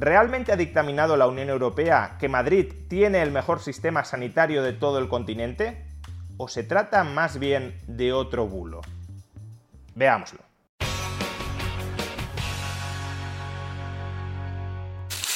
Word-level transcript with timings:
¿Realmente 0.00 0.50
ha 0.50 0.56
dictaminado 0.56 1.18
la 1.18 1.26
Unión 1.26 1.50
Europea 1.50 2.16
que 2.18 2.30
Madrid 2.30 2.72
tiene 2.88 3.20
el 3.20 3.30
mejor 3.30 3.60
sistema 3.60 4.02
sanitario 4.02 4.62
de 4.62 4.72
todo 4.72 4.98
el 4.98 5.10
continente? 5.10 5.84
¿O 6.38 6.48
se 6.48 6.62
trata 6.62 7.04
más 7.04 7.38
bien 7.38 7.78
de 7.86 8.14
otro 8.14 8.46
bulo? 8.46 8.80
Veámoslo. 9.94 10.40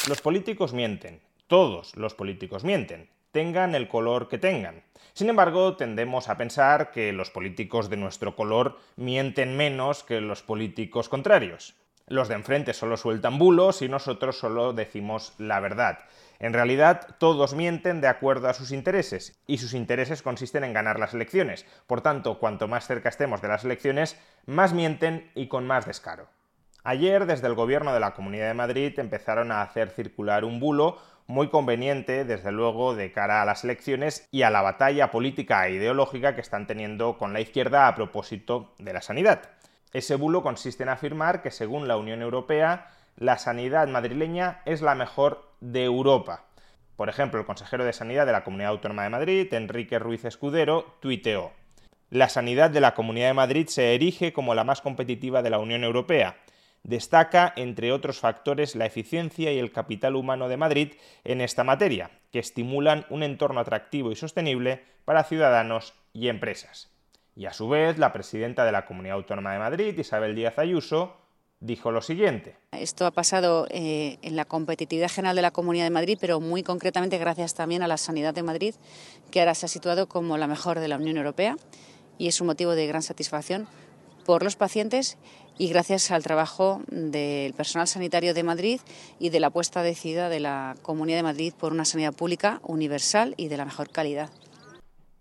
Los 0.08 0.22
políticos 0.22 0.72
mienten, 0.72 1.20
todos 1.46 1.94
los 1.96 2.14
políticos 2.14 2.64
mienten, 2.64 3.10
tengan 3.32 3.74
el 3.74 3.86
color 3.86 4.28
que 4.30 4.38
tengan. 4.38 4.82
Sin 5.12 5.28
embargo, 5.28 5.76
tendemos 5.76 6.30
a 6.30 6.38
pensar 6.38 6.90
que 6.90 7.12
los 7.12 7.28
políticos 7.28 7.90
de 7.90 7.98
nuestro 7.98 8.34
color 8.34 8.78
mienten 8.96 9.58
menos 9.58 10.04
que 10.04 10.22
los 10.22 10.42
políticos 10.42 11.10
contrarios. 11.10 11.74
Los 12.06 12.28
de 12.28 12.34
enfrente 12.34 12.74
solo 12.74 12.98
sueltan 12.98 13.38
bulos 13.38 13.80
y 13.80 13.88
nosotros 13.88 14.38
solo 14.38 14.74
decimos 14.74 15.32
la 15.38 15.58
verdad. 15.60 16.00
En 16.38 16.52
realidad, 16.52 17.16
todos 17.18 17.54
mienten 17.54 18.02
de 18.02 18.08
acuerdo 18.08 18.48
a 18.48 18.52
sus 18.52 18.72
intereses, 18.72 19.40
y 19.46 19.56
sus 19.56 19.72
intereses 19.72 20.20
consisten 20.20 20.64
en 20.64 20.74
ganar 20.74 20.98
las 20.98 21.14
elecciones. 21.14 21.64
Por 21.86 22.02
tanto, 22.02 22.38
cuanto 22.38 22.68
más 22.68 22.86
cerca 22.86 23.08
estemos 23.08 23.40
de 23.40 23.48
las 23.48 23.64
elecciones, 23.64 24.20
más 24.44 24.74
mienten 24.74 25.30
y 25.34 25.48
con 25.48 25.66
más 25.66 25.86
descaro. 25.86 26.28
Ayer, 26.82 27.24
desde 27.24 27.46
el 27.46 27.54
gobierno 27.54 27.94
de 27.94 28.00
la 28.00 28.12
Comunidad 28.12 28.48
de 28.48 28.54
Madrid, 28.54 28.98
empezaron 28.98 29.50
a 29.50 29.62
hacer 29.62 29.88
circular 29.88 30.44
un 30.44 30.60
bulo 30.60 30.98
muy 31.26 31.48
conveniente, 31.48 32.26
desde 32.26 32.52
luego, 32.52 32.94
de 32.94 33.12
cara 33.12 33.40
a 33.40 33.46
las 33.46 33.64
elecciones 33.64 34.28
y 34.30 34.42
a 34.42 34.50
la 34.50 34.60
batalla 34.60 35.10
política 35.10 35.66
e 35.66 35.76
ideológica 35.76 36.34
que 36.34 36.42
están 36.42 36.66
teniendo 36.66 37.16
con 37.16 37.32
la 37.32 37.40
izquierda 37.40 37.88
a 37.88 37.94
propósito 37.94 38.74
de 38.78 38.92
la 38.92 39.00
sanidad. 39.00 39.48
Ese 39.94 40.16
bulo 40.16 40.42
consiste 40.42 40.82
en 40.82 40.88
afirmar 40.88 41.40
que, 41.40 41.52
según 41.52 41.86
la 41.86 41.96
Unión 41.96 42.20
Europea, 42.20 42.88
la 43.16 43.38
sanidad 43.38 43.86
madrileña 43.86 44.60
es 44.64 44.82
la 44.82 44.96
mejor 44.96 45.52
de 45.60 45.84
Europa. 45.84 46.46
Por 46.96 47.08
ejemplo, 47.08 47.38
el 47.38 47.46
consejero 47.46 47.84
de 47.84 47.92
Sanidad 47.92 48.26
de 48.26 48.32
la 48.32 48.42
Comunidad 48.42 48.72
Autónoma 48.72 49.04
de 49.04 49.10
Madrid, 49.10 49.54
Enrique 49.54 50.00
Ruiz 50.00 50.24
Escudero, 50.24 50.96
tuiteó 50.98 51.52
La 52.10 52.28
sanidad 52.28 52.70
de 52.70 52.80
la 52.80 52.94
Comunidad 52.94 53.28
de 53.28 53.34
Madrid 53.34 53.68
se 53.68 53.94
erige 53.94 54.32
como 54.32 54.56
la 54.56 54.64
más 54.64 54.80
competitiva 54.80 55.42
de 55.42 55.50
la 55.50 55.60
Unión 55.60 55.84
Europea. 55.84 56.38
Destaca, 56.82 57.52
entre 57.54 57.92
otros 57.92 58.18
factores, 58.18 58.74
la 58.74 58.86
eficiencia 58.86 59.52
y 59.52 59.60
el 59.60 59.70
capital 59.70 60.16
humano 60.16 60.48
de 60.48 60.56
Madrid 60.56 60.94
en 61.22 61.40
esta 61.40 61.62
materia, 61.62 62.10
que 62.32 62.40
estimulan 62.40 63.06
un 63.10 63.22
entorno 63.22 63.60
atractivo 63.60 64.10
y 64.10 64.16
sostenible 64.16 64.82
para 65.04 65.22
ciudadanos 65.22 65.94
y 66.12 66.26
empresas. 66.26 66.93
Y 67.36 67.46
a 67.46 67.52
su 67.52 67.68
vez, 67.68 67.98
la 67.98 68.12
presidenta 68.12 68.64
de 68.64 68.72
la 68.72 68.86
Comunidad 68.86 69.16
Autónoma 69.16 69.52
de 69.52 69.58
Madrid, 69.58 69.98
Isabel 69.98 70.34
Díaz 70.34 70.58
Ayuso, 70.58 71.16
dijo 71.60 71.90
lo 71.90 72.02
siguiente. 72.02 72.56
Esto 72.72 73.06
ha 73.06 73.10
pasado 73.10 73.66
eh, 73.70 74.18
en 74.22 74.36
la 74.36 74.44
competitividad 74.44 75.10
general 75.10 75.34
de 75.34 75.42
la 75.42 75.50
Comunidad 75.50 75.84
de 75.84 75.90
Madrid, 75.90 76.18
pero 76.20 76.40
muy 76.40 76.62
concretamente 76.62 77.18
gracias 77.18 77.54
también 77.54 77.82
a 77.82 77.88
la 77.88 77.96
sanidad 77.96 78.34
de 78.34 78.42
Madrid, 78.42 78.74
que 79.30 79.40
ahora 79.40 79.54
se 79.54 79.66
ha 79.66 79.68
situado 79.68 80.06
como 80.06 80.36
la 80.38 80.46
mejor 80.46 80.78
de 80.78 80.88
la 80.88 80.96
Unión 80.96 81.16
Europea 81.16 81.56
y 82.18 82.28
es 82.28 82.40
un 82.40 82.46
motivo 82.46 82.74
de 82.74 82.86
gran 82.86 83.02
satisfacción 83.02 83.66
por 84.24 84.42
los 84.42 84.56
pacientes 84.56 85.18
y 85.58 85.68
gracias 85.68 86.10
al 86.10 86.22
trabajo 86.22 86.82
del 86.88 87.52
personal 87.54 87.86
sanitario 87.86 88.34
de 88.34 88.42
Madrid 88.42 88.80
y 89.18 89.30
de 89.30 89.40
la 89.40 89.48
apuesta 89.48 89.82
decidida 89.82 90.28
de 90.28 90.40
la 90.40 90.76
Comunidad 90.82 91.18
de 91.18 91.22
Madrid 91.22 91.54
por 91.58 91.72
una 91.72 91.84
sanidad 91.84 92.12
pública 92.12 92.60
universal 92.62 93.34
y 93.36 93.48
de 93.48 93.56
la 93.56 93.64
mejor 93.64 93.90
calidad. 93.90 94.30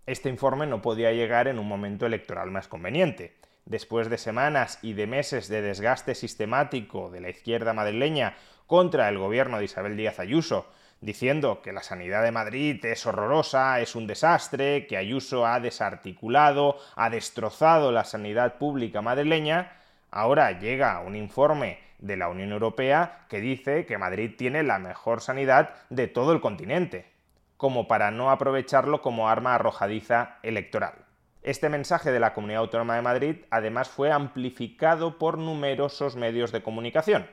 Este 0.06 0.28
informe 0.28 0.66
no 0.66 0.82
podía 0.82 1.12
llegar 1.12 1.48
en 1.48 1.58
un 1.58 1.66
momento 1.66 2.04
electoral 2.04 2.50
más 2.50 2.68
conveniente. 2.68 3.38
Después 3.64 4.10
de 4.10 4.18
semanas 4.18 4.78
y 4.82 4.92
de 4.92 5.06
meses 5.06 5.48
de 5.48 5.62
desgaste 5.62 6.14
sistemático 6.14 7.10
de 7.10 7.22
la 7.22 7.30
izquierda 7.30 7.72
madrileña 7.72 8.36
contra 8.66 9.08
el 9.08 9.16
gobierno 9.16 9.58
de 9.58 9.64
Isabel 9.64 9.96
Díaz 9.96 10.20
Ayuso, 10.20 10.70
diciendo 11.00 11.62
que 11.62 11.72
la 11.72 11.82
sanidad 11.82 12.22
de 12.22 12.32
Madrid 12.32 12.84
es 12.84 13.06
horrorosa, 13.06 13.80
es 13.80 13.94
un 13.94 14.06
desastre, 14.06 14.86
que 14.86 14.98
Ayuso 14.98 15.46
ha 15.46 15.58
desarticulado, 15.58 16.76
ha 16.96 17.08
destrozado 17.08 17.90
la 17.90 18.04
sanidad 18.04 18.58
pública 18.58 19.00
madrileña, 19.00 19.72
ahora 20.10 20.58
llega 20.58 21.00
un 21.00 21.16
informe 21.16 21.78
de 21.98 22.18
la 22.18 22.28
Unión 22.28 22.52
Europea 22.52 23.24
que 23.30 23.40
dice 23.40 23.86
que 23.86 23.96
Madrid 23.96 24.32
tiene 24.36 24.64
la 24.64 24.78
mejor 24.78 25.22
sanidad 25.22 25.70
de 25.88 26.08
todo 26.08 26.34
el 26.34 26.42
continente 26.42 27.13
como 27.56 27.88
para 27.88 28.10
no 28.10 28.30
aprovecharlo 28.30 29.02
como 29.02 29.28
arma 29.28 29.54
arrojadiza 29.54 30.38
electoral. 30.42 30.94
Este 31.42 31.68
mensaje 31.68 32.10
de 32.10 32.20
la 32.20 32.32
Comunidad 32.34 32.62
Autónoma 32.62 32.96
de 32.96 33.02
Madrid 33.02 33.36
además 33.50 33.88
fue 33.88 34.10
amplificado 34.10 35.18
por 35.18 35.38
numerosos 35.38 36.16
medios 36.16 36.52
de 36.52 36.62
comunicación, 36.62 37.26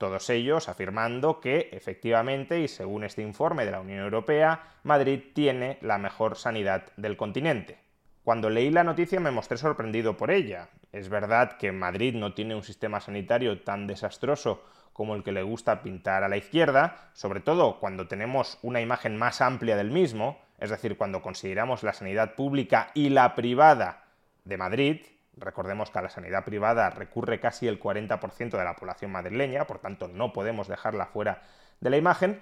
todos 0.00 0.30
ellos 0.30 0.70
afirmando 0.70 1.40
que, 1.40 1.68
efectivamente, 1.72 2.58
y 2.60 2.68
según 2.68 3.04
este 3.04 3.20
informe 3.20 3.66
de 3.66 3.72
la 3.72 3.80
Unión 3.80 3.98
Europea, 3.98 4.62
Madrid 4.82 5.20
tiene 5.34 5.76
la 5.82 5.98
mejor 5.98 6.36
sanidad 6.36 6.86
del 6.96 7.18
continente. 7.18 7.76
Cuando 8.24 8.48
leí 8.48 8.70
la 8.70 8.82
noticia 8.82 9.20
me 9.20 9.30
mostré 9.30 9.58
sorprendido 9.58 10.16
por 10.16 10.30
ella. 10.30 10.70
Es 10.90 11.10
verdad 11.10 11.58
que 11.58 11.70
Madrid 11.70 12.14
no 12.14 12.32
tiene 12.32 12.54
un 12.54 12.62
sistema 12.62 12.98
sanitario 12.98 13.60
tan 13.60 13.86
desastroso 13.86 14.64
como 15.00 15.14
el 15.14 15.24
que 15.24 15.32
le 15.32 15.42
gusta 15.42 15.82
pintar 15.82 16.24
a 16.24 16.28
la 16.28 16.36
izquierda, 16.36 17.08
sobre 17.14 17.40
todo 17.40 17.80
cuando 17.80 18.06
tenemos 18.06 18.58
una 18.60 18.82
imagen 18.82 19.16
más 19.16 19.40
amplia 19.40 19.74
del 19.74 19.90
mismo, 19.90 20.38
es 20.58 20.68
decir, 20.68 20.98
cuando 20.98 21.22
consideramos 21.22 21.82
la 21.82 21.94
sanidad 21.94 22.34
pública 22.34 22.90
y 22.92 23.08
la 23.08 23.34
privada 23.34 24.04
de 24.44 24.58
Madrid, 24.58 25.00
recordemos 25.38 25.90
que 25.90 26.00
a 26.00 26.02
la 26.02 26.10
sanidad 26.10 26.44
privada 26.44 26.90
recurre 26.90 27.40
casi 27.40 27.66
el 27.66 27.80
40% 27.80 28.50
de 28.50 28.62
la 28.62 28.76
población 28.76 29.10
madrileña, 29.10 29.66
por 29.66 29.78
tanto 29.78 30.06
no 30.06 30.34
podemos 30.34 30.68
dejarla 30.68 31.06
fuera 31.06 31.40
de 31.80 31.88
la 31.88 31.96
imagen, 31.96 32.38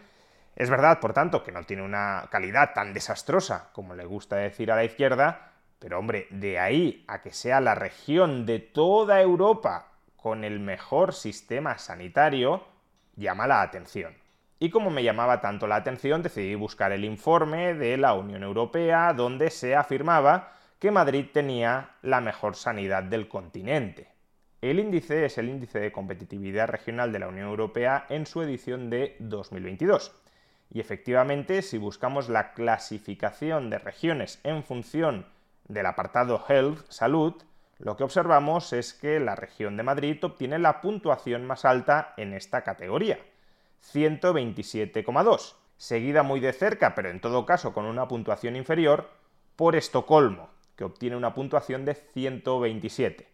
es 0.57 0.69
verdad, 0.69 0.99
por 0.99 1.13
tanto, 1.13 1.45
que 1.45 1.53
no 1.53 1.63
tiene 1.63 1.85
una 1.85 2.27
calidad 2.29 2.73
tan 2.75 2.93
desastrosa 2.93 3.71
como 3.73 3.95
le 3.95 4.05
gusta 4.05 4.35
decir 4.35 4.73
a 4.73 4.75
la 4.75 4.83
izquierda, 4.83 5.53
pero 5.79 6.01
hombre, 6.01 6.27
de 6.31 6.59
ahí 6.59 7.05
a 7.07 7.23
que 7.23 7.31
sea 7.31 7.61
la 7.61 7.77
región 7.77 8.47
de 8.47 8.59
toda 8.59 9.21
Europa 9.21 9.93
con 10.19 10.45
el 10.45 10.61
mejor 10.61 11.15
sistema 11.15 11.79
sanitario 11.79 12.65
llama 13.17 13.47
la 13.47 13.63
atención. 13.63 14.15
Y 14.59 14.71
como 14.71 14.91
me 14.91 15.05
llamaba 15.05 15.41
tanto 15.41 15.67
la 15.67 15.77
atención, 15.77 16.23
decidí 16.23 16.57
buscar 16.57 16.91
el 16.93 17.05
informe 17.05 17.75
de 17.75 17.97
la 17.97 18.15
Unión 18.15 18.43
Europea 18.43 19.13
donde 19.15 19.51
se 19.51 19.77
afirmaba 19.77 20.53
que 20.81 20.91
Madrid 20.91 21.27
tenía 21.33 21.91
la 22.03 22.21
mejor 22.21 22.57
sanidad 22.57 23.05
del 23.05 23.29
continente. 23.29 24.09
El 24.61 24.81
índice 24.81 25.25
es 25.25 25.39
el 25.39 25.49
índice 25.49 25.79
de 25.79 25.93
competitividad 25.93 26.67
regional 26.67 27.13
de 27.13 27.21
la 27.21 27.29
Unión 27.29 27.49
Europea 27.49 28.07
en 28.09 28.27
su 28.27 28.43
edición 28.43 28.91
de 28.91 29.15
2022. 29.21 30.13
Y 30.71 30.81
efectivamente, 30.81 31.63
si 31.63 31.79
buscamos 31.79 32.29
la 32.29 32.53
clasificación 32.53 33.71
de 33.71 33.79
regiones 33.79 34.41
en 34.43 34.65
función 34.65 35.27
del 35.69 35.87
apartado 35.87 36.45
Health, 36.49 36.85
salud, 36.89 37.35
lo 37.79 37.97
que 37.97 38.05
observamos 38.05 38.73
es 38.73 38.93
que 38.93 39.21
la 39.21 39.37
región 39.37 39.77
de 39.77 39.85
Madrid 39.85 40.23
obtiene 40.25 40.59
la 40.59 40.81
puntuación 40.81 41.47
más 41.47 41.65
alta 41.65 42.13
en 42.17 42.35
esta 42.35 42.63
categoría, 42.63 43.19
127,2, 43.93 45.55
seguida 45.77 46.23
muy 46.23 46.41
de 46.41 46.53
cerca, 46.53 46.95
pero 46.95 47.09
en 47.09 47.21
todo 47.21 47.47
caso 47.47 47.73
con 47.73 47.85
una 47.85 48.09
puntuación 48.09 48.57
inferior, 48.57 49.09
por 49.55 49.77
Estocolmo, 49.77 50.51
que 50.77 50.85
obtiene 50.85 51.17
una 51.17 51.35
puntuación 51.35 51.85
de 51.85 51.95
127. 51.95 53.29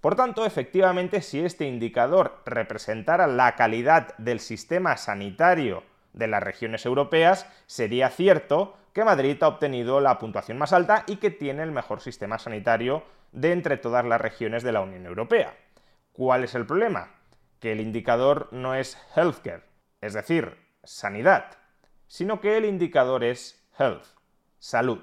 Por 0.00 0.16
tanto, 0.16 0.44
efectivamente, 0.44 1.22
si 1.22 1.40
este 1.40 1.66
indicador 1.66 2.42
representara 2.44 3.26
la 3.26 3.54
calidad 3.54 4.16
del 4.18 4.40
sistema 4.40 4.96
sanitario 4.98 5.82
de 6.12 6.26
las 6.26 6.42
regiones 6.42 6.84
europeas, 6.84 7.46
sería 7.66 8.10
cierto 8.10 8.76
que 8.94 9.04
Madrid 9.04 9.36
ha 9.42 9.48
obtenido 9.48 10.00
la 10.00 10.18
puntuación 10.18 10.56
más 10.56 10.72
alta 10.72 11.02
y 11.08 11.16
que 11.16 11.30
tiene 11.30 11.64
el 11.64 11.72
mejor 11.72 12.00
sistema 12.00 12.38
sanitario 12.38 13.02
de 13.32 13.50
entre 13.52 13.76
todas 13.76 14.04
las 14.04 14.20
regiones 14.20 14.62
de 14.62 14.70
la 14.70 14.80
Unión 14.80 15.04
Europea. 15.04 15.54
¿Cuál 16.12 16.44
es 16.44 16.54
el 16.54 16.64
problema? 16.64 17.10
Que 17.58 17.72
el 17.72 17.80
indicador 17.80 18.48
no 18.52 18.76
es 18.76 18.96
healthcare, 19.16 19.64
es 20.00 20.14
decir, 20.14 20.56
sanidad, 20.84 21.58
sino 22.06 22.40
que 22.40 22.56
el 22.56 22.64
indicador 22.64 23.24
es 23.24 23.66
health, 23.78 24.06
salud. 24.60 25.02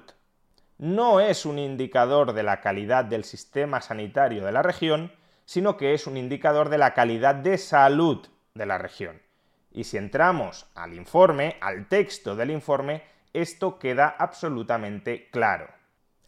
No 0.78 1.20
es 1.20 1.44
un 1.44 1.58
indicador 1.58 2.32
de 2.32 2.44
la 2.44 2.62
calidad 2.62 3.04
del 3.04 3.24
sistema 3.24 3.82
sanitario 3.82 4.46
de 4.46 4.52
la 4.52 4.62
región, 4.62 5.12
sino 5.44 5.76
que 5.76 5.92
es 5.92 6.06
un 6.06 6.16
indicador 6.16 6.70
de 6.70 6.78
la 6.78 6.94
calidad 6.94 7.34
de 7.34 7.58
salud 7.58 8.26
de 8.54 8.64
la 8.64 8.78
región. 8.78 9.20
Y 9.70 9.84
si 9.84 9.98
entramos 9.98 10.66
al 10.74 10.94
informe, 10.94 11.56
al 11.60 11.88
texto 11.88 12.36
del 12.36 12.50
informe, 12.50 13.02
esto 13.32 13.78
queda 13.78 14.14
absolutamente 14.18 15.28
claro. 15.30 15.68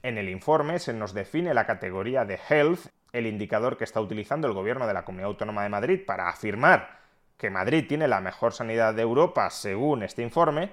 En 0.02 0.18
el 0.18 0.28
informe 0.28 0.78
se 0.78 0.92
nos 0.92 1.14
define 1.14 1.54
la 1.54 1.66
categoría 1.66 2.24
de 2.24 2.38
Health, 2.48 2.86
el 3.12 3.26
indicador 3.26 3.76
que 3.76 3.84
está 3.84 4.00
utilizando 4.00 4.46
el 4.46 4.54
gobierno 4.54 4.86
de 4.86 4.94
la 4.94 5.04
Comunidad 5.04 5.30
Autónoma 5.30 5.62
de 5.62 5.68
Madrid 5.68 6.00
para 6.06 6.28
afirmar 6.28 6.98
que 7.36 7.50
Madrid 7.50 7.86
tiene 7.88 8.08
la 8.08 8.20
mejor 8.20 8.52
sanidad 8.52 8.94
de 8.94 9.02
Europa 9.02 9.48
según 9.50 10.02
este 10.02 10.22
informe. 10.22 10.70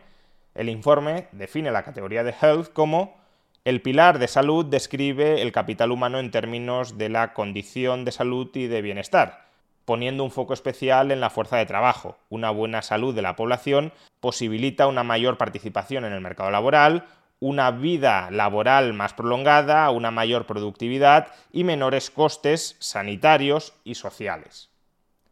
El 0.54 0.70
informe 0.70 1.28
define 1.32 1.72
la 1.72 1.84
categoría 1.84 2.24
de 2.24 2.36
Health 2.40 2.74
como 2.74 3.22
el 3.64 3.84
pilar 3.84 4.18
de 4.18 4.28
salud 4.28 4.66
describe 4.66 5.44
el 5.44 5.52
capital 5.52 5.92
humano 5.92 6.18
en 6.18 6.32
términos 6.32 6.98
de 6.98 7.10
la 7.10 7.34
condición 7.34 8.06
de 8.06 8.12
salud 8.12 8.50
y 8.56 8.66
de 8.66 8.82
bienestar, 8.82 9.51
poniendo 9.86 10.24
un 10.24 10.32
foco 10.32 10.54
especial 10.54 11.12
en 11.12 11.20
la 11.20 11.30
fuerza 11.30 11.58
de 11.58 11.66
trabajo. 11.66 12.18
Una 12.30 12.50
buena 12.52 12.82
salud 12.82 13.16
de 13.16 13.22
la 13.22 13.36
población 13.36 13.94
posibilita 14.20 14.88
una 14.88 15.04
mayor 15.04 15.38
participación 15.38 16.06
en 16.06 16.14
el 16.14 16.22
mercado 16.22 16.52
laboral, 16.52 17.06
una 17.40 17.72
vida 17.72 18.30
laboral 18.30 18.94
más 18.94 19.14
prolongada, 19.14 19.90
una 19.90 20.12
mayor 20.12 20.46
productividad 20.46 21.28
y 21.52 21.64
menores 21.64 22.12
costes 22.12 22.76
sanitarios 22.80 23.74
y 23.84 23.96
sociales. 23.96 24.70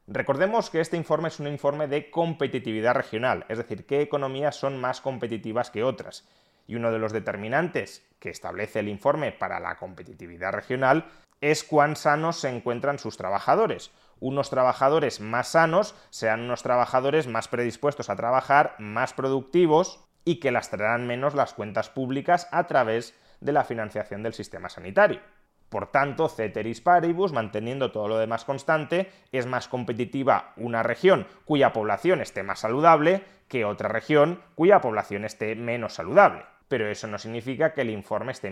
Recordemos 0.07 0.71
que 0.71 0.81
este 0.81 0.97
informe 0.97 1.27
es 1.27 1.39
un 1.39 1.47
informe 1.47 1.87
de 1.87 2.09
competitividad 2.09 2.95
regional, 2.95 3.45
es 3.47 3.59
decir, 3.59 3.85
qué 3.85 4.01
economías 4.01 4.55
son 4.55 4.79
más 4.79 5.01
competitivas 5.01 5.69
que 5.69 5.83
otras 5.83 6.27
y 6.69 6.75
uno 6.75 6.91
de 6.91 6.99
los 6.99 7.13
determinantes 7.13 8.07
que 8.19 8.29
establece 8.29 8.79
el 8.79 8.89
informe 8.89 9.31
para 9.31 9.59
la 9.59 9.75
competitividad 9.77 10.51
regional 10.51 11.05
es 11.41 11.63
cuán 11.63 11.95
sanos 11.95 12.39
se 12.39 12.49
encuentran 12.49 12.99
sus 12.99 13.17
trabajadores. 13.17 13.91
Unos 14.19 14.49
trabajadores 14.49 15.21
más 15.21 15.49
sanos 15.49 15.95
sean 16.09 16.41
unos 16.41 16.63
trabajadores 16.63 17.27
más 17.27 17.47
predispuestos 17.47 18.09
a 18.09 18.15
trabajar, 18.15 18.75
más 18.79 19.13
productivos 19.13 20.05
y 20.25 20.39
que 20.39 20.51
lastrarán 20.51 21.07
menos 21.07 21.35
las 21.35 21.53
cuentas 21.53 21.89
públicas 21.89 22.47
a 22.51 22.67
través 22.67 23.15
de 23.39 23.53
la 23.53 23.63
financiación 23.63 24.23
del 24.23 24.33
sistema 24.33 24.69
sanitario. 24.69 25.21
Por 25.69 25.91
tanto, 25.91 26.27
ceteris 26.27 26.81
paribus, 26.81 27.31
manteniendo 27.31 27.91
todo 27.91 28.07
lo 28.07 28.17
demás 28.17 28.43
constante, 28.43 29.11
es 29.31 29.45
más 29.45 29.67
competitiva 29.67 30.53
una 30.57 30.83
región 30.83 31.27
cuya 31.45 31.73
población 31.73 32.21
esté 32.21 32.43
más 32.43 32.59
saludable 32.59 33.23
que 33.47 33.65
otra 33.65 33.89
región 33.89 34.41
cuya 34.55 34.81
población 34.81 35.25
esté 35.25 35.55
menos 35.55 35.93
saludable. 35.93 36.45
pero 36.67 36.87
eso 36.87 37.07
no 37.07 37.17
significa 37.17 37.73
que 37.73 37.81
el 37.81 37.89
informe 37.89 38.31
esté. 38.31 38.51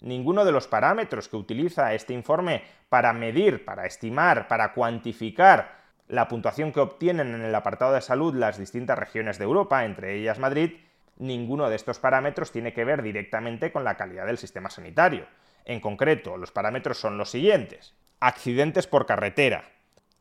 Ninguno 0.00 0.44
de 0.44 0.52
los 0.52 0.66
parámetros 0.66 1.28
que 1.28 1.36
utiliza 1.36 1.94
este 1.94 2.12
informe 2.12 2.62
para 2.88 3.12
medir, 3.12 3.64
para 3.64 3.86
estimar, 3.86 4.46
para 4.48 4.72
cuantificar 4.72 5.76
la 6.08 6.28
puntuación 6.28 6.72
que 6.72 6.80
obtienen 6.80 7.34
en 7.34 7.42
el 7.42 7.54
apartado 7.54 7.94
de 7.94 8.00
salud 8.00 8.34
las 8.34 8.58
distintas 8.58 8.98
regiones 8.98 9.38
de 9.38 9.44
Europa, 9.44 9.84
entre 9.84 10.14
ellas 10.16 10.38
Madrid, 10.38 10.76
ninguno 11.16 11.68
de 11.68 11.76
estos 11.76 11.98
parámetros 11.98 12.52
tiene 12.52 12.72
que 12.72 12.84
ver 12.84 13.02
directamente 13.02 13.72
con 13.72 13.84
la 13.84 13.96
calidad 13.96 14.26
del 14.26 14.38
sistema 14.38 14.70
sanitario. 14.70 15.26
En 15.64 15.80
concreto, 15.80 16.36
los 16.36 16.52
parámetros 16.52 16.98
son 16.98 17.18
los 17.18 17.30
siguientes. 17.30 17.94
Accidentes 18.20 18.86
por 18.86 19.06
carretera, 19.06 19.64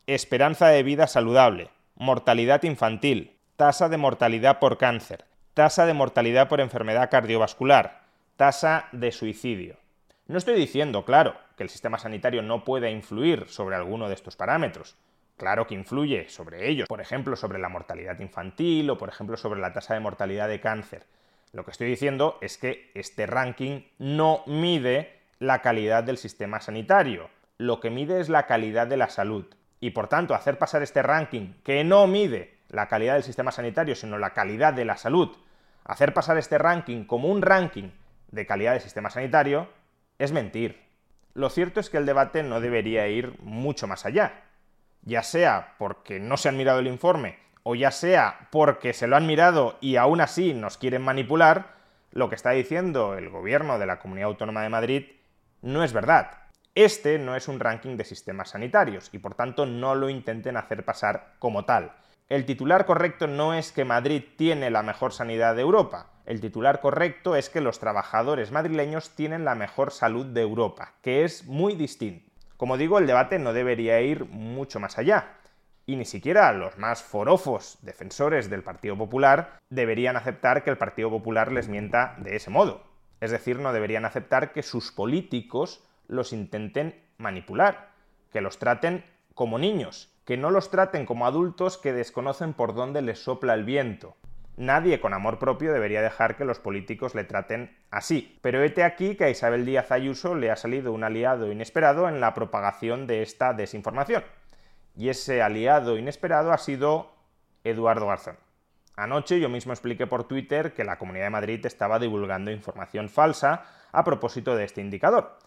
esperanza 0.08 0.68
de 0.70 0.84
vida 0.84 1.08
saludable, 1.08 1.70
mortalidad 1.96 2.64
infantil, 2.64 3.38
tasa 3.56 3.88
de 3.90 3.98
mortalidad 3.98 4.60
por 4.60 4.78
cáncer, 4.78 5.26
tasa 5.54 5.86
de 5.86 5.94
mortalidad 5.94 6.50
por 6.50 6.62
enfermedad 6.62 7.10
cardiovascular, 7.10 8.05
tasa 8.38 8.88
de 8.92 9.12
suicidio. 9.12 9.78
No 10.28 10.38
estoy 10.38 10.56
diciendo, 10.56 11.06
claro, 11.06 11.36
que 11.56 11.64
el 11.64 11.70
sistema 11.70 11.98
sanitario 11.98 12.42
no 12.42 12.64
pueda 12.64 12.90
influir 12.90 13.48
sobre 13.48 13.76
alguno 13.76 14.08
de 14.10 14.16
estos 14.16 14.36
parámetros. 14.36 14.96
Claro 15.38 15.68
que 15.68 15.76
influye 15.76 16.30
sobre 16.30 16.70
ellos, 16.70 16.88
por 16.88 17.02
ejemplo, 17.02 17.36
sobre 17.36 17.60
la 17.60 17.70
mortalidad 17.70 18.20
infantil 18.20 18.90
o, 18.90 18.98
por 18.98 19.10
ejemplo, 19.10 19.38
sobre 19.38 19.60
la 19.60 19.74
tasa 19.74 19.94
de 19.94 20.00
mortalidad 20.00 20.48
de 20.48 20.60
cáncer. 20.60 21.06
Lo 21.54 21.64
que 21.64 21.72
estoy 21.72 21.88
diciendo 21.88 22.38
es 22.42 22.58
que 22.58 22.92
este 22.94 23.26
ranking 23.26 23.84
no 24.00 24.44
mide 24.48 25.20
la 25.40 25.62
calidad 25.62 26.04
del 26.04 26.18
sistema 26.18 26.60
sanitario, 26.60 27.30
lo 27.58 27.80
que 27.80 27.90
mide 27.90 28.20
es 28.20 28.30
la 28.30 28.48
calidad 28.48 28.88
de 28.88 28.98
la 28.98 29.10
salud. 29.10 29.46
Y 29.80 29.92
por 29.92 30.08
tanto, 30.08 30.34
hacer 30.34 30.58
pasar 30.58 30.82
este 30.84 31.04
ranking 31.04 31.54
que 31.64 31.84
no 31.84 32.08
mide 32.08 32.58
la 32.70 32.88
calidad 32.88 33.14
del 33.14 33.24
sistema 33.24 33.52
sanitario, 33.52 33.96
sino 33.96 34.18
la 34.18 34.34
calidad 34.34 34.74
de 34.74 34.86
la 34.86 34.98
salud, 34.98 35.38
hacer 35.84 36.14
pasar 36.14 36.38
este 36.38 36.58
ranking 36.58 37.06
como 37.06 37.30
un 37.30 37.42
ranking 37.42 37.92
de 38.32 38.46
calidad 38.46 38.74
del 38.74 38.82
sistema 38.82 39.10
sanitario, 39.10 39.70
es 40.20 40.32
mentir. 40.32 40.82
Lo 41.34 41.50
cierto 41.50 41.80
es 41.80 41.90
que 41.90 41.98
el 41.98 42.06
debate 42.06 42.44
no 42.44 42.62
debería 42.62 43.08
ir 43.08 43.38
mucho 43.42 43.88
más 43.88 44.06
allá. 44.06 44.44
Ya 45.02 45.22
sea 45.22 45.76
porque 45.78 46.20
no 46.20 46.38
se 46.38 46.50
han 46.50 46.58
mirado 46.58 46.80
el 46.80 46.88
informe, 46.88 47.38
o 47.64 47.76
ya 47.76 47.92
sea 47.92 48.48
porque 48.52 48.94
se 48.94 49.08
lo 49.08 49.16
han 49.16 49.28
mirado 49.28 49.78
y 49.82 49.98
aún 49.98 50.22
así 50.22 50.54
nos 50.54 50.78
quieren 50.78 51.02
manipular, 51.02 51.76
lo 52.12 52.30
que 52.30 52.36
está 52.36 52.52
diciendo 52.52 53.16
el 53.16 53.30
gobierno 53.30 53.78
de 53.78 53.86
la 53.86 54.00
Comunidad 54.00 54.30
Autónoma 54.30 54.64
de 54.64 54.70
Madrid 54.70 55.06
no 55.62 55.84
es 55.84 55.92
verdad. 55.92 56.32
Este 56.74 57.20
no 57.20 57.36
es 57.36 57.48
un 57.48 57.60
ranking 57.60 57.98
de 57.98 58.06
sistemas 58.06 58.52
sanitarios 58.52 59.10
y 59.14 59.20
por 59.20 59.36
tanto 59.36 59.66
no 59.66 59.96
lo 59.96 60.10
intenten 60.10 60.58
hacer 60.58 60.86
pasar 60.86 61.34
como 61.40 61.66
tal. 61.66 61.92
El 62.28 62.46
titular 62.48 62.88
correcto 62.88 63.28
no 63.28 63.54
es 63.54 63.72
que 63.72 63.86
Madrid 63.86 64.24
tiene 64.36 64.72
la 64.72 64.82
mejor 64.82 65.14
sanidad 65.14 65.56
de 65.56 65.62
Europa. 65.62 66.10
El 66.26 66.42
titular 66.42 66.82
correcto 66.82 67.36
es 67.36 67.52
que 67.52 67.62
los 67.62 67.78
trabajadores 67.78 68.52
madrileños 68.52 69.12
tienen 69.12 69.46
la 69.46 69.54
mejor 69.54 69.92
salud 69.92 70.26
de 70.26 70.42
Europa, 70.42 70.94
que 71.04 71.24
es 71.24 71.46
muy 71.46 71.76
distinto. 71.76 72.32
Como 72.58 72.78
digo, 72.78 72.98
el 72.98 73.06
debate 73.06 73.38
no 73.38 73.54
debería 73.54 74.02
ir 74.02 74.26
mucho 74.26 74.80
más 74.80 74.98
allá. 74.98 75.36
Y 75.86 75.98
ni 75.98 76.06
siquiera 76.06 76.52
los 76.52 76.80
más 76.80 77.04
forofos 77.04 77.78
defensores 77.84 78.50
del 78.50 78.64
Partido 78.64 78.98
Popular 78.98 79.60
deberían 79.70 80.16
aceptar 80.16 80.64
que 80.64 80.72
el 80.72 80.80
Partido 80.80 81.12
Popular 81.12 81.52
les 81.52 81.68
mienta 81.68 82.16
de 82.18 82.38
ese 82.38 82.50
modo. 82.50 82.88
Es 83.22 83.30
decir, 83.30 83.60
no 83.60 83.72
deberían 83.72 84.04
aceptar 84.04 84.52
que 84.52 84.64
sus 84.64 84.92
políticos 84.92 85.84
los 86.08 86.34
intenten 86.34 87.00
manipular, 87.20 87.92
que 88.32 88.42
los 88.42 88.58
traten 88.58 89.06
como 89.36 89.60
niños, 89.60 90.15
que 90.26 90.38
no 90.38 90.52
los 90.52 90.72
traten 90.72 91.06
como 91.06 91.26
adultos 91.26 91.78
que 91.78 91.94
desconocen 91.94 92.54
por 92.54 92.74
dónde 92.74 93.02
les 93.02 93.24
sopla 93.24 93.54
el 93.54 93.64
viento. 93.64 94.16
Nadie 94.58 95.02
con 95.02 95.14
amor 95.14 95.38
propio 95.38 95.74
debería 95.74 96.02
dejar 96.02 96.38
que 96.38 96.46
los 96.46 96.60
políticos 96.60 97.14
le 97.14 97.26
traten 97.26 97.78
así. 97.92 98.40
Pero 98.42 98.64
hete 98.64 98.84
aquí 98.84 99.16
que 99.16 99.26
a 99.26 99.30
Isabel 99.30 99.66
Díaz 99.66 99.92
Ayuso 99.92 100.34
le 100.34 100.50
ha 100.50 100.56
salido 100.56 100.94
un 100.94 101.04
aliado 101.04 101.52
inesperado 101.52 102.08
en 102.08 102.22
la 102.22 102.34
propagación 102.34 103.06
de 103.06 103.22
esta 103.22 103.54
desinformación. 103.54 104.24
Y 104.96 105.10
ese 105.10 105.42
aliado 105.42 105.98
inesperado 105.98 106.54
ha 106.54 106.58
sido 106.58 107.12
Eduardo 107.66 108.08
Garzón. 108.08 108.38
Anoche 108.96 109.42
yo 109.42 109.50
mismo 109.50 109.74
expliqué 109.74 110.08
por 110.08 110.24
Twitter 110.24 110.74
que 110.74 110.86
la 110.86 110.98
Comunidad 110.98 111.26
de 111.26 111.32
Madrid 111.32 111.66
estaba 111.66 112.00
divulgando 112.00 112.50
información 112.50 113.10
falsa 113.10 113.66
a 113.92 114.06
propósito 114.06 114.56
de 114.56 114.64
este 114.64 114.80
indicador. 114.80 115.38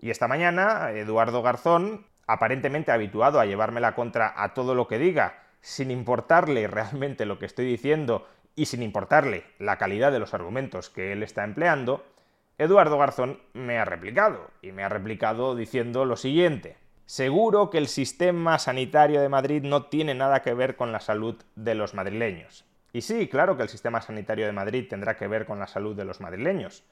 Y 0.00 0.08
esta 0.08 0.28
mañana 0.28 0.92
Eduardo 0.92 1.42
Garzón, 1.42 2.06
aparentemente 2.26 2.92
habituado 2.92 3.40
a 3.40 3.46
llevarme 3.46 3.80
la 3.80 3.94
contra 3.94 4.32
a 4.36 4.54
todo 4.54 4.74
lo 4.74 4.88
que 4.88 4.98
diga, 4.98 5.42
sin 5.60 5.90
importarle 5.90 6.66
realmente 6.66 7.26
lo 7.26 7.38
que 7.38 7.46
estoy 7.46 7.66
diciendo 7.66 8.26
y 8.54 8.66
sin 8.66 8.82
importarle 8.82 9.44
la 9.58 9.78
calidad 9.78 10.12
de 10.12 10.18
los 10.18 10.34
argumentos 10.34 10.90
que 10.90 11.12
él 11.12 11.22
está 11.22 11.44
empleando, 11.44 12.04
Eduardo 12.58 12.96
Garzón 12.98 13.40
me 13.52 13.78
ha 13.78 13.84
replicado, 13.84 14.50
y 14.62 14.72
me 14.72 14.82
ha 14.82 14.88
replicado 14.88 15.54
diciendo 15.54 16.06
lo 16.06 16.16
siguiente. 16.16 16.78
Seguro 17.04 17.68
que 17.68 17.78
el 17.78 17.86
sistema 17.86 18.58
sanitario 18.58 19.20
de 19.20 19.28
Madrid 19.28 19.62
no 19.62 19.84
tiene 19.84 20.14
nada 20.14 20.40
que 20.40 20.54
ver 20.54 20.74
con 20.74 20.90
la 20.90 21.00
salud 21.00 21.36
de 21.54 21.74
los 21.74 21.92
madrileños. 21.92 22.64
Y 22.92 23.02
sí, 23.02 23.28
claro 23.28 23.56
que 23.56 23.62
el 23.62 23.68
sistema 23.68 24.00
sanitario 24.00 24.46
de 24.46 24.52
Madrid 24.52 24.86
tendrá 24.88 25.16
que 25.16 25.28
ver 25.28 25.44
con 25.44 25.58
la 25.58 25.66
salud 25.66 25.94
de 25.94 26.06
los 26.06 26.20
madrileños. 26.20 26.82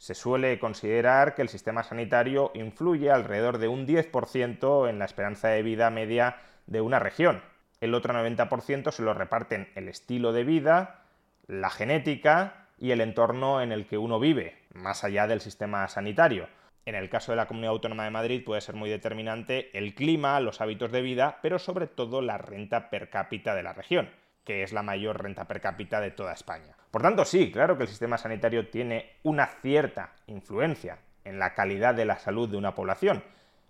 Se 0.00 0.14
suele 0.14 0.58
considerar 0.58 1.34
que 1.34 1.42
el 1.42 1.50
sistema 1.50 1.82
sanitario 1.82 2.52
influye 2.54 3.10
alrededor 3.10 3.58
de 3.58 3.68
un 3.68 3.86
10% 3.86 4.88
en 4.88 4.98
la 4.98 5.04
esperanza 5.04 5.48
de 5.48 5.62
vida 5.62 5.90
media 5.90 6.36
de 6.66 6.80
una 6.80 6.98
región. 6.98 7.42
El 7.82 7.92
otro 7.92 8.14
90% 8.14 8.92
se 8.92 9.02
lo 9.02 9.12
reparten 9.12 9.68
el 9.74 9.90
estilo 9.90 10.32
de 10.32 10.44
vida, 10.44 11.02
la 11.46 11.68
genética 11.68 12.68
y 12.78 12.92
el 12.92 13.02
entorno 13.02 13.60
en 13.60 13.72
el 13.72 13.84
que 13.84 13.98
uno 13.98 14.18
vive, 14.18 14.56
más 14.72 15.04
allá 15.04 15.26
del 15.26 15.42
sistema 15.42 15.86
sanitario. 15.86 16.48
En 16.86 16.94
el 16.94 17.10
caso 17.10 17.32
de 17.32 17.36
la 17.36 17.46
Comunidad 17.46 17.72
Autónoma 17.72 18.04
de 18.04 18.10
Madrid 18.10 18.42
puede 18.42 18.62
ser 18.62 18.76
muy 18.76 18.88
determinante 18.88 19.76
el 19.76 19.94
clima, 19.94 20.40
los 20.40 20.62
hábitos 20.62 20.92
de 20.92 21.02
vida, 21.02 21.40
pero 21.42 21.58
sobre 21.58 21.88
todo 21.88 22.22
la 22.22 22.38
renta 22.38 22.88
per 22.88 23.10
cápita 23.10 23.54
de 23.54 23.64
la 23.64 23.74
región 23.74 24.08
que 24.44 24.62
es 24.62 24.72
la 24.72 24.82
mayor 24.82 25.22
renta 25.22 25.46
per 25.46 25.60
cápita 25.60 26.00
de 26.00 26.10
toda 26.10 26.32
España. 26.32 26.76
Por 26.90 27.02
tanto, 27.02 27.24
sí, 27.24 27.52
claro 27.52 27.76
que 27.76 27.84
el 27.84 27.88
sistema 27.88 28.18
sanitario 28.18 28.68
tiene 28.68 29.16
una 29.22 29.46
cierta 29.46 30.12
influencia 30.26 30.98
en 31.24 31.38
la 31.38 31.54
calidad 31.54 31.94
de 31.94 32.04
la 32.04 32.18
salud 32.18 32.48
de 32.48 32.56
una 32.56 32.74
población, 32.74 33.22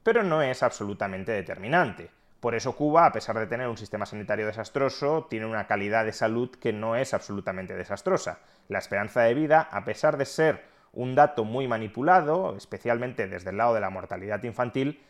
pero 0.02 0.22
no 0.22 0.42
es 0.42 0.62
absolutamente 0.62 1.32
determinante. 1.32 2.10
Por 2.40 2.54
eso 2.54 2.74
Cuba, 2.74 3.04
a 3.04 3.12
pesar 3.12 3.38
de 3.38 3.46
tener 3.46 3.68
un 3.68 3.76
sistema 3.76 4.06
sanitario 4.06 4.46
desastroso, 4.46 5.26
tiene 5.28 5.44
una 5.44 5.66
calidad 5.66 6.06
de 6.06 6.12
salud 6.12 6.50
que 6.50 6.72
no 6.72 6.96
es 6.96 7.12
absolutamente 7.12 7.76
desastrosa. 7.76 8.38
La 8.68 8.78
esperanza 8.78 9.20
de 9.22 9.34
vida, 9.34 9.68
a 9.70 9.84
pesar 9.84 10.16
de 10.16 10.24
ser 10.24 10.64
un 10.92 11.14
dato 11.14 11.44
muy 11.44 11.68
manipulado, 11.68 12.56
especialmente 12.56 13.28
desde 13.28 13.50
el 13.50 13.58
lado 13.58 13.74
de 13.74 13.80
la 13.80 13.90
mortalidad 13.90 14.42
infantil, 14.42 15.02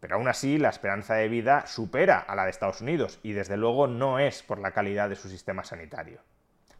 pero 0.00 0.16
aún 0.16 0.28
así 0.28 0.58
la 0.58 0.70
esperanza 0.70 1.14
de 1.14 1.28
vida 1.28 1.66
supera 1.66 2.18
a 2.18 2.34
la 2.34 2.44
de 2.44 2.50
Estados 2.50 2.80
Unidos 2.80 3.20
y 3.22 3.32
desde 3.32 3.56
luego 3.56 3.86
no 3.86 4.18
es 4.18 4.42
por 4.42 4.58
la 4.58 4.72
calidad 4.72 5.08
de 5.08 5.16
su 5.16 5.28
sistema 5.28 5.62
sanitario. 5.62 6.20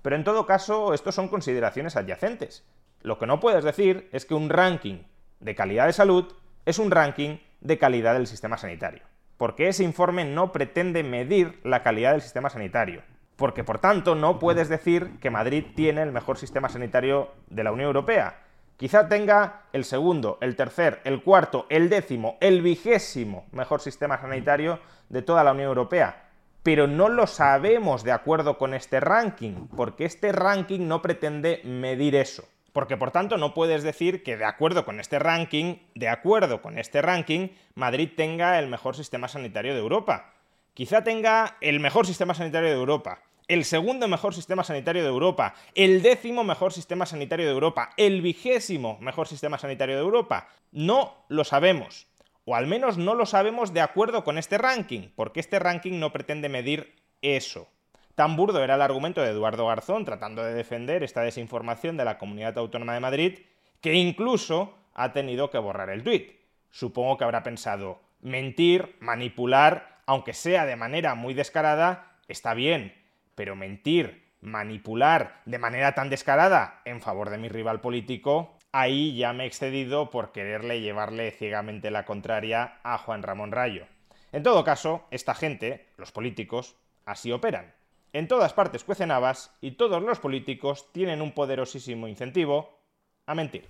Pero 0.02 0.16
en 0.16 0.24
todo 0.24 0.46
caso, 0.46 0.94
estos 0.94 1.14
son 1.14 1.28
consideraciones 1.28 1.96
adyacentes. 1.96 2.64
Lo 3.02 3.18
que 3.18 3.26
no 3.26 3.38
puedes 3.38 3.64
decir 3.64 4.08
es 4.12 4.24
que 4.24 4.34
un 4.34 4.48
ranking 4.48 5.02
de 5.40 5.54
calidad 5.54 5.86
de 5.86 5.92
salud 5.92 6.32
es 6.64 6.78
un 6.78 6.90
ranking 6.90 7.38
de 7.60 7.78
calidad 7.78 8.14
del 8.14 8.26
sistema 8.26 8.56
sanitario. 8.56 9.02
Porque 9.36 9.68
ese 9.68 9.84
informe 9.84 10.24
no 10.24 10.52
pretende 10.52 11.02
medir 11.02 11.60
la 11.62 11.82
calidad 11.82 12.12
del 12.12 12.22
sistema 12.22 12.50
sanitario. 12.50 13.02
Porque 13.36 13.64
por 13.64 13.78
tanto 13.78 14.14
no 14.14 14.38
puedes 14.38 14.68
decir 14.68 15.18
que 15.20 15.30
Madrid 15.30 15.64
tiene 15.74 16.02
el 16.02 16.12
mejor 16.12 16.38
sistema 16.38 16.68
sanitario 16.68 17.32
de 17.48 17.64
la 17.64 17.72
Unión 17.72 17.86
Europea 17.86 18.38
Quizá 18.80 19.10
tenga 19.10 19.64
el 19.74 19.84
segundo, 19.84 20.38
el 20.40 20.56
tercer, 20.56 21.02
el 21.04 21.22
cuarto, 21.22 21.66
el 21.68 21.90
décimo, 21.90 22.38
el 22.40 22.62
vigésimo 22.62 23.44
mejor 23.52 23.82
sistema 23.82 24.18
sanitario 24.18 24.80
de 25.10 25.20
toda 25.20 25.44
la 25.44 25.52
Unión 25.52 25.68
Europea. 25.68 26.30
Pero 26.62 26.86
no 26.86 27.10
lo 27.10 27.26
sabemos 27.26 28.04
de 28.04 28.12
acuerdo 28.12 28.56
con 28.56 28.72
este 28.72 28.98
ranking, 28.98 29.68
porque 29.76 30.06
este 30.06 30.32
ranking 30.32 30.88
no 30.88 31.02
pretende 31.02 31.60
medir 31.62 32.14
eso. 32.14 32.48
Porque 32.72 32.96
por 32.96 33.10
tanto 33.10 33.36
no 33.36 33.52
puedes 33.52 33.82
decir 33.82 34.22
que 34.22 34.38
de 34.38 34.46
acuerdo 34.46 34.86
con 34.86 34.98
este 34.98 35.18
ranking, 35.18 35.76
de 35.94 36.08
acuerdo 36.08 36.62
con 36.62 36.78
este 36.78 37.02
ranking, 37.02 37.48
Madrid 37.74 38.08
tenga 38.16 38.58
el 38.58 38.68
mejor 38.68 38.96
sistema 38.96 39.28
sanitario 39.28 39.74
de 39.74 39.80
Europa. 39.80 40.32
Quizá 40.72 41.04
tenga 41.04 41.58
el 41.60 41.80
mejor 41.80 42.06
sistema 42.06 42.32
sanitario 42.32 42.70
de 42.70 42.76
Europa, 42.76 43.20
el 43.50 43.64
segundo 43.64 44.06
mejor 44.06 44.32
sistema 44.32 44.62
sanitario 44.62 45.02
de 45.02 45.08
Europa, 45.08 45.56
el 45.74 46.02
décimo 46.02 46.44
mejor 46.44 46.72
sistema 46.72 47.04
sanitario 47.04 47.46
de 47.46 47.52
Europa, 47.52 47.90
el 47.96 48.22
vigésimo 48.22 48.96
mejor 49.00 49.26
sistema 49.26 49.58
sanitario 49.58 49.96
de 49.96 50.02
Europa. 50.02 50.46
No 50.70 51.24
lo 51.26 51.42
sabemos. 51.42 52.06
O 52.44 52.54
al 52.54 52.68
menos 52.68 52.96
no 52.96 53.16
lo 53.16 53.26
sabemos 53.26 53.74
de 53.74 53.80
acuerdo 53.80 54.22
con 54.22 54.38
este 54.38 54.56
ranking, 54.56 55.08
porque 55.16 55.40
este 55.40 55.58
ranking 55.58 55.98
no 55.98 56.12
pretende 56.12 56.48
medir 56.48 56.94
eso. 57.22 57.66
Tan 58.14 58.36
burdo 58.36 58.62
era 58.62 58.76
el 58.76 58.82
argumento 58.82 59.20
de 59.20 59.30
Eduardo 59.30 59.66
Garzón 59.66 60.04
tratando 60.04 60.44
de 60.44 60.54
defender 60.54 61.02
esta 61.02 61.22
desinformación 61.22 61.96
de 61.96 62.04
la 62.04 62.18
Comunidad 62.18 62.56
Autónoma 62.56 62.94
de 62.94 63.00
Madrid, 63.00 63.38
que 63.80 63.94
incluso 63.94 64.78
ha 64.94 65.12
tenido 65.12 65.50
que 65.50 65.58
borrar 65.58 65.90
el 65.90 66.04
tuit. 66.04 66.38
Supongo 66.70 67.18
que 67.18 67.24
habrá 67.24 67.42
pensado, 67.42 68.00
mentir, 68.20 68.94
manipular, 69.00 69.98
aunque 70.06 70.34
sea 70.34 70.66
de 70.66 70.76
manera 70.76 71.16
muy 71.16 71.34
descarada, 71.34 72.16
está 72.28 72.54
bien, 72.54 72.99
pero 73.40 73.56
mentir, 73.56 74.22
manipular 74.42 75.40
de 75.46 75.58
manera 75.58 75.94
tan 75.94 76.10
descarada 76.10 76.82
en 76.84 77.00
favor 77.00 77.30
de 77.30 77.38
mi 77.38 77.48
rival 77.48 77.80
político, 77.80 78.58
ahí 78.70 79.16
ya 79.16 79.32
me 79.32 79.44
he 79.44 79.46
excedido 79.46 80.10
por 80.10 80.30
quererle 80.30 80.82
llevarle 80.82 81.30
ciegamente 81.30 81.90
la 81.90 82.04
contraria 82.04 82.80
a 82.82 82.98
Juan 82.98 83.22
Ramón 83.22 83.50
Rayo. 83.50 83.86
En 84.30 84.42
todo 84.42 84.62
caso, 84.62 85.06
esta 85.10 85.34
gente, 85.34 85.86
los 85.96 86.12
políticos, 86.12 86.76
así 87.06 87.32
operan. 87.32 87.72
En 88.12 88.28
todas 88.28 88.52
partes 88.52 88.84
cuecen 88.84 89.10
habas 89.10 89.56
y 89.62 89.70
todos 89.70 90.02
los 90.02 90.18
políticos 90.18 90.92
tienen 90.92 91.22
un 91.22 91.32
poderosísimo 91.32 92.08
incentivo 92.08 92.78
a 93.24 93.34
mentir. 93.34 93.66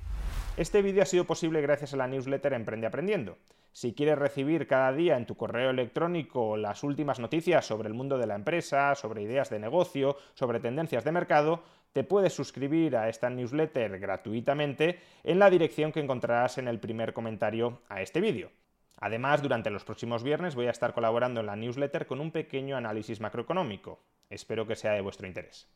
Este 0.60 0.82
vídeo 0.82 1.02
ha 1.02 1.06
sido 1.06 1.24
posible 1.24 1.62
gracias 1.62 1.94
a 1.94 1.96
la 1.96 2.06
newsletter 2.06 2.52
Emprende 2.52 2.86
Aprendiendo. 2.86 3.38
Si 3.72 3.94
quieres 3.94 4.18
recibir 4.18 4.66
cada 4.66 4.92
día 4.92 5.16
en 5.16 5.24
tu 5.24 5.34
correo 5.34 5.70
electrónico 5.70 6.58
las 6.58 6.84
últimas 6.84 7.18
noticias 7.18 7.64
sobre 7.64 7.88
el 7.88 7.94
mundo 7.94 8.18
de 8.18 8.26
la 8.26 8.34
empresa, 8.34 8.94
sobre 8.94 9.22
ideas 9.22 9.48
de 9.48 9.58
negocio, 9.58 10.18
sobre 10.34 10.60
tendencias 10.60 11.02
de 11.02 11.12
mercado, 11.12 11.62
te 11.94 12.04
puedes 12.04 12.34
suscribir 12.34 12.94
a 12.94 13.08
esta 13.08 13.30
newsletter 13.30 13.98
gratuitamente 13.98 14.98
en 15.24 15.38
la 15.38 15.48
dirección 15.48 15.92
que 15.92 16.00
encontrarás 16.00 16.58
en 16.58 16.68
el 16.68 16.78
primer 16.78 17.14
comentario 17.14 17.80
a 17.88 18.02
este 18.02 18.20
vídeo. 18.20 18.50
Además, 18.98 19.40
durante 19.40 19.70
los 19.70 19.84
próximos 19.84 20.22
viernes 20.22 20.56
voy 20.56 20.66
a 20.66 20.72
estar 20.72 20.92
colaborando 20.92 21.40
en 21.40 21.46
la 21.46 21.56
newsletter 21.56 22.06
con 22.06 22.20
un 22.20 22.32
pequeño 22.32 22.76
análisis 22.76 23.18
macroeconómico. 23.18 24.02
Espero 24.28 24.66
que 24.66 24.76
sea 24.76 24.92
de 24.92 25.00
vuestro 25.00 25.26
interés. 25.26 25.70